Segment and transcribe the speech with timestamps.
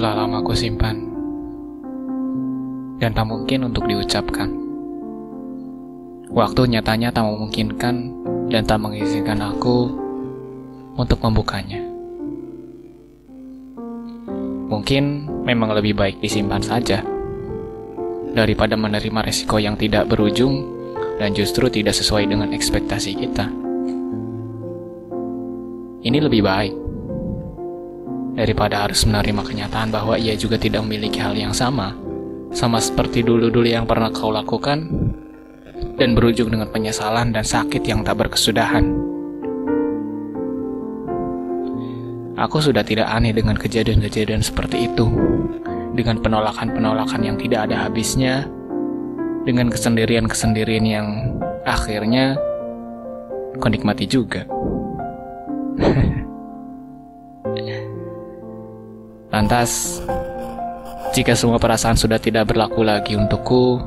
[0.00, 0.96] telah lama aku simpan
[3.04, 4.48] dan tak mungkin untuk diucapkan.
[6.32, 7.94] Waktu nyatanya tak memungkinkan
[8.48, 9.92] dan tak mengizinkan aku
[10.96, 11.84] untuk membukanya.
[14.72, 17.04] Mungkin memang lebih baik disimpan saja
[18.32, 20.64] daripada menerima resiko yang tidak berujung
[21.20, 23.52] dan justru tidak sesuai dengan ekspektasi kita.
[26.00, 26.89] Ini lebih baik
[28.40, 31.92] daripada harus menerima kenyataan bahwa ia juga tidak memiliki hal yang sama,
[32.56, 34.88] sama seperti dulu-dulu yang pernah kau lakukan,
[36.00, 38.96] dan berujung dengan penyesalan dan sakit yang tak berkesudahan.
[42.40, 45.04] Aku sudah tidak aneh dengan kejadian-kejadian seperti itu,
[45.92, 48.48] dengan penolakan-penolakan yang tidak ada habisnya,
[49.44, 51.36] dengan kesendirian-kesendirian yang
[51.68, 52.40] akhirnya
[53.60, 54.48] kau nikmati juga.
[59.30, 60.02] Lantas,
[61.14, 63.78] jika semua perasaan sudah tidak berlaku lagi untukku,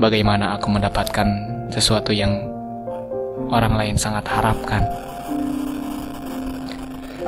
[0.00, 1.28] bagaimana aku mendapatkan
[1.68, 2.40] sesuatu yang
[3.52, 4.80] orang lain sangat harapkan?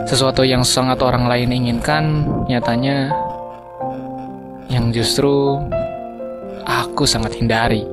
[0.08, 3.12] Sesuatu yang sangat orang lain inginkan, nyatanya
[4.72, 5.60] yang justru
[6.64, 7.84] aku sangat hindari.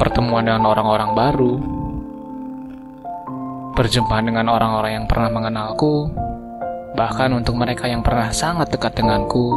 [0.00, 1.52] Pertemuan dengan orang-orang baru,
[3.74, 6.06] Perjumpaan dengan orang-orang yang pernah mengenalku,
[6.94, 9.50] bahkan untuk mereka yang pernah sangat dekat denganku,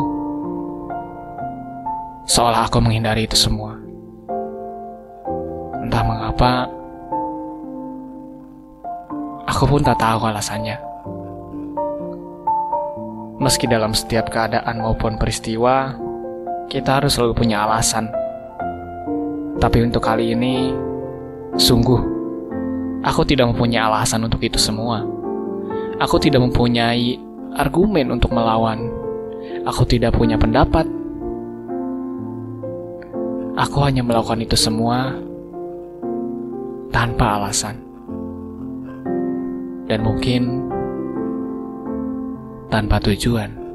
[2.26, 3.78] seolah aku menghindari itu semua.
[5.86, 6.66] Entah mengapa,
[9.46, 10.82] aku pun tak tahu alasannya.
[13.38, 15.94] Meski dalam setiap keadaan maupun peristiwa,
[16.74, 18.10] kita harus selalu punya alasan.
[19.62, 20.74] Tapi untuk kali ini,
[21.54, 22.17] sungguh
[23.06, 25.06] Aku tidak mempunyai alasan untuk itu semua.
[26.02, 27.18] Aku tidak mempunyai
[27.58, 28.90] argumen untuk melawan.
[29.66, 30.86] Aku tidak punya pendapat.
[33.58, 35.18] Aku hanya melakukan itu semua
[36.94, 37.78] tanpa alasan.
[39.90, 40.70] Dan mungkin
[42.70, 43.67] tanpa tujuan.